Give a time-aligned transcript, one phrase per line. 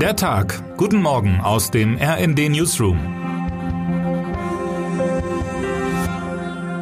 [0.00, 0.62] Der Tag.
[0.76, 2.98] Guten Morgen aus dem RND Newsroom.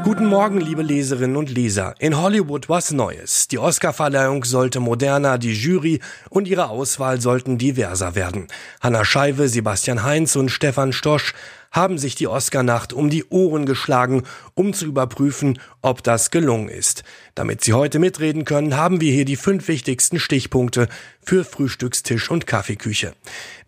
[0.03, 1.95] Guten Morgen, liebe Leserinnen und Leser.
[2.01, 3.47] In Hollywood was Neues.
[3.47, 8.49] Die Oscarverleihung sollte moderner, die Jury und ihre Auswahl sollten diverser werden.
[8.81, 11.35] Hanna Scheibe, Sebastian Heinz und Stefan Stosch
[11.75, 14.23] haben sich die Oscarnacht um die Ohren geschlagen,
[14.55, 17.03] um zu überprüfen, ob das gelungen ist.
[17.35, 20.89] Damit Sie heute mitreden können, haben wir hier die fünf wichtigsten Stichpunkte
[21.21, 23.15] für Frühstückstisch und Kaffeeküche.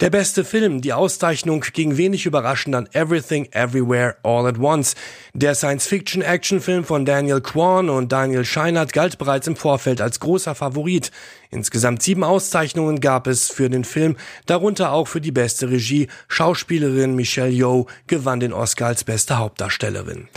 [0.01, 4.95] Der beste Film, die Auszeichnung ging wenig überraschend an Everything Everywhere All at Once.
[5.35, 11.11] Der Science-Fiction-Action-Film von Daniel Kwan und Daniel Scheinert galt bereits im Vorfeld als großer Favorit.
[11.51, 16.09] Insgesamt sieben Auszeichnungen gab es für den Film, darunter auch für die beste Regie.
[16.29, 20.29] Schauspielerin Michelle Yeoh gewann den Oscar als beste Hauptdarstellerin.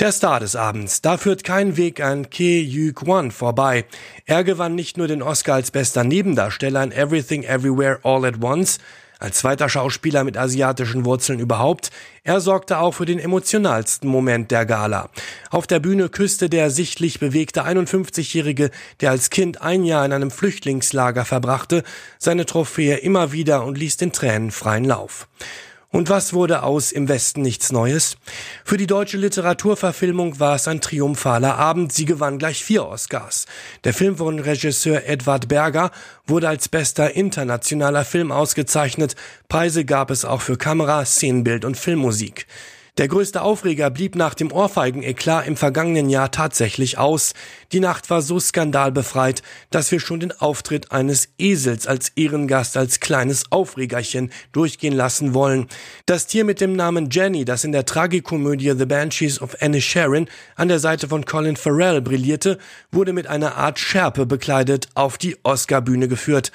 [0.00, 3.84] Der Star des Abends, da führt kein Weg an Ke Yu Kwan vorbei.
[4.26, 8.78] Er gewann nicht nur den Oscar als bester Nebendarsteller in Everything Everywhere All at Once,
[9.22, 11.92] als zweiter Schauspieler mit asiatischen Wurzeln überhaupt,
[12.24, 15.10] er sorgte auch für den emotionalsten Moment der Gala.
[15.50, 20.32] Auf der Bühne küsste der sichtlich bewegte 51-Jährige, der als Kind ein Jahr in einem
[20.32, 21.84] Flüchtlingslager verbrachte,
[22.18, 25.28] seine Trophäe immer wieder und ließ den Tränen freien Lauf.
[25.92, 28.16] Und was wurde aus Im Westen nichts Neues?
[28.64, 31.92] Für die deutsche Literaturverfilmung war es ein triumphaler Abend.
[31.92, 33.44] Sie gewann gleich vier Oscars.
[33.84, 35.90] Der Film von Regisseur Edward Berger
[36.26, 39.16] wurde als bester internationaler Film ausgezeichnet.
[39.50, 42.46] Preise gab es auch für Kamera, Szenenbild und Filmmusik.
[42.98, 47.32] Der größte Aufreger blieb nach dem Ohrfeigen-Eklat im vergangenen Jahr tatsächlich aus.
[47.72, 53.00] Die Nacht war so skandalbefreit, dass wir schon den Auftritt eines Esels als Ehrengast als
[53.00, 55.68] kleines Aufregerchen durchgehen lassen wollen.
[56.04, 60.68] Das Tier mit dem Namen Jenny, das in der Tragikomödie The Banshees of Sharon an
[60.68, 62.58] der Seite von Colin Farrell brillierte,
[62.90, 66.52] wurde mit einer Art Schärpe bekleidet auf die Oscarbühne geführt.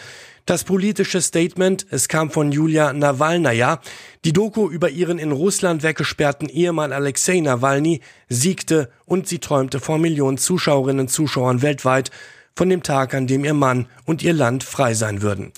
[0.48, 3.82] Das politische Statement, es kam von Julia Nawalnaja.
[4.24, 9.98] Die Doku über ihren in Russland weggesperrten Ehemann Alexei Nawalny siegte und sie träumte vor
[9.98, 12.12] Millionen Zuschauerinnen und Zuschauern weltweit
[12.56, 15.52] von dem Tag, an dem ihr Mann und ihr Land frei sein würden.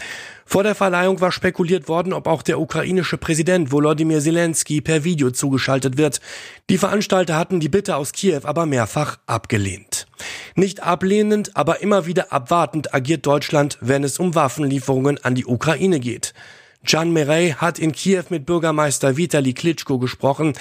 [0.43, 5.29] Vor der Verleihung war spekuliert worden, ob auch der ukrainische Präsident Volodymyr Zelensky per Video
[5.29, 6.19] zugeschaltet wird.
[6.71, 9.98] Die Veranstalter hatten die Bitte aus Kiew aber mehrfach abgelehnt.
[10.59, 16.01] Nicht ablehnend, aber immer wieder abwartend agiert Deutschland, wenn es um Waffenlieferungen an die Ukraine
[16.01, 16.33] geht.
[16.85, 20.53] Jan Merey hat in Kiew mit Bürgermeister Vitali Klitschko gesprochen.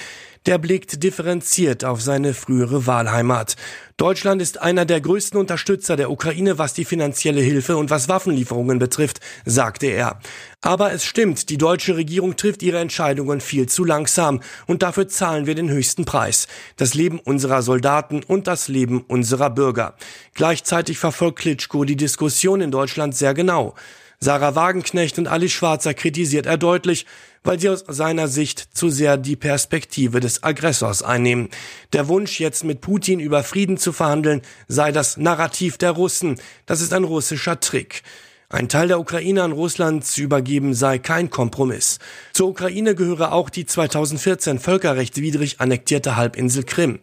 [0.45, 3.55] Der blickt differenziert auf seine frühere Wahlheimat.
[3.95, 8.79] Deutschland ist einer der größten Unterstützer der Ukraine, was die finanzielle Hilfe und was Waffenlieferungen
[8.79, 10.19] betrifft, sagte er.
[10.61, 15.45] Aber es stimmt, die deutsche Regierung trifft ihre Entscheidungen viel zu langsam und dafür zahlen
[15.45, 16.47] wir den höchsten Preis.
[16.75, 19.95] Das Leben unserer Soldaten und das Leben unserer Bürger.
[20.33, 23.75] Gleichzeitig verfolgt Klitschko die Diskussion in Deutschland sehr genau.
[24.21, 27.05] Sarah Wagenknecht und Alice Schwarzer kritisiert er deutlich,
[27.43, 31.49] weil sie aus seiner Sicht zu sehr die Perspektive des Aggressors einnehmen.
[31.93, 36.39] Der Wunsch, jetzt mit Putin über Frieden zu verhandeln, sei das Narrativ der Russen.
[36.65, 38.03] Das ist ein russischer Trick.
[38.49, 41.99] Ein Teil der Ukraine an Russland zu übergeben sei kein Kompromiss.
[42.33, 46.99] Zur Ukraine gehöre auch die 2014 völkerrechtswidrig annektierte Halbinsel Krim.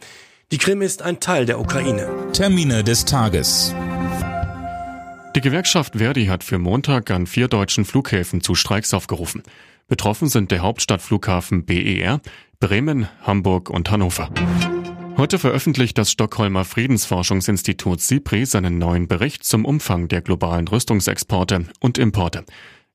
[0.52, 2.08] Die Krim ist ein Teil der Ukraine.
[2.32, 3.74] Termine des Tages.
[5.36, 9.42] Die Gewerkschaft Verdi hat für Montag an vier deutschen Flughäfen zu Streiks aufgerufen.
[9.86, 12.22] Betroffen sind der Hauptstadtflughafen BER,
[12.58, 14.30] Bremen, Hamburg und Hannover.
[15.18, 21.98] Heute veröffentlicht das Stockholmer Friedensforschungsinstitut SIPRI seinen neuen Bericht zum Umfang der globalen Rüstungsexporte und
[21.98, 22.46] Importe.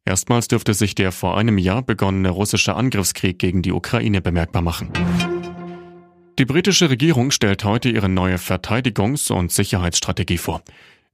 [0.03, 4.89] Erstmals dürfte sich der vor einem Jahr begonnene russische Angriffskrieg gegen die Ukraine bemerkbar machen.
[6.39, 10.63] Die britische Regierung stellt heute ihre neue Verteidigungs- und Sicherheitsstrategie vor.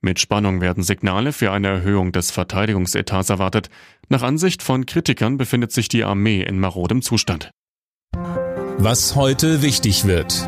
[0.02, 3.70] Mit Spannung werden Signale für eine Erhöhung des Verteidigungsetats erwartet.
[4.10, 7.50] Nach Ansicht von Kritikern befindet sich die Armee in marodem Zustand.
[8.78, 10.48] Was heute wichtig wird.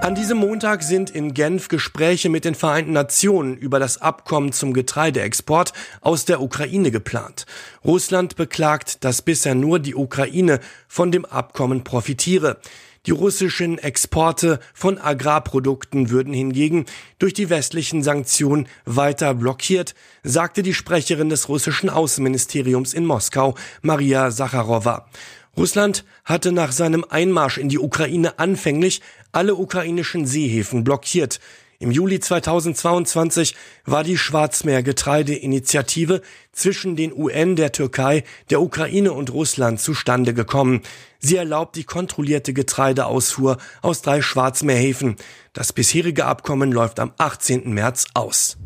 [0.00, 4.72] An diesem Montag sind in Genf Gespräche mit den Vereinten Nationen über das Abkommen zum
[4.72, 7.46] Getreideexport aus der Ukraine geplant.
[7.84, 12.60] Russland beklagt, dass bisher nur die Ukraine von dem Abkommen profitiere.
[13.08, 16.84] Die russischen Exporte von Agrarprodukten würden hingegen
[17.18, 19.94] durch die westlichen Sanktionen weiter blockiert,
[20.24, 25.08] sagte die Sprecherin des russischen Außenministeriums in Moskau, Maria Sacharowa.
[25.56, 29.00] Russland hatte nach seinem Einmarsch in die Ukraine anfänglich
[29.32, 31.40] alle ukrainischen Seehäfen blockiert.
[31.80, 33.54] Im Juli 2022
[33.84, 40.82] war die Schwarzmeer-Getreide-Initiative zwischen den UN, der Türkei, der Ukraine und Russland zustande gekommen.
[41.20, 45.14] Sie erlaubt die kontrollierte Getreideausfuhr aus drei Schwarzmeerhäfen.
[45.52, 47.72] Das bisherige Abkommen läuft am 18.
[47.72, 48.58] März aus.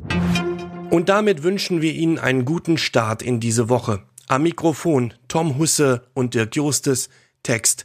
[0.89, 4.05] Und damit wünschen wir Ihnen einen guten Start in diese Woche.
[4.27, 7.11] Am Mikrofon Tom Husse und Dirk Justes,
[7.43, 7.85] Text